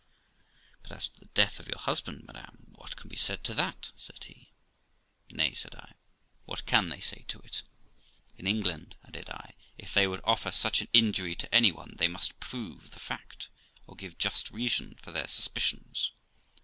'But 0.81 0.93
as 0.93 1.09
to 1.09 1.19
the 1.19 1.27
death 1.35 1.59
of 1.59 1.67
your 1.67 1.77
husband, 1.77 2.23
madam, 2.25 2.65
what 2.71 2.95
can 2.95 3.07
be 3.07 3.15
said 3.15 3.43
to 3.43 3.53
that?' 3.53 3.91
said 4.05 4.23
he.' 4.23 4.51
Nay', 5.29 5.53
said 5.53 5.73
J, 5.73 5.91
'what 6.45 6.65
can 6.65 6.89
they 6.89 6.99
say 6.99 7.23
to 7.27 7.37
it? 7.41 7.61
In 8.35 8.47
England', 8.47 8.95
added 9.03 9.29
I, 9.29 9.53
'if 9.77 9.93
they 9.93 10.07
would 10.07 10.21
offer 10.23 10.49
such 10.49 10.81
an 10.81 10.87
injury 10.91 11.35
to 11.35 11.53
any 11.53 11.71
one, 11.71 11.97
they 11.97 12.07
must 12.07 12.39
prove 12.39 12.89
the 12.89 12.99
fact 12.99 13.49
or 13.85 13.95
give 13.95 14.17
just 14.17 14.49
reason 14.49 14.95
for 14.95 15.11
their 15.11 15.27
suspicions. 15.27 16.09